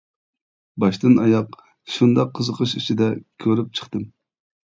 باشتىن-ئاياق 0.83 1.51
شۇنداق 1.97 2.33
قىزىقىش 2.39 2.75
ئىچىدە 2.81 3.11
كۆرۈپ 3.45 3.69
چىقتىم. 3.81 4.09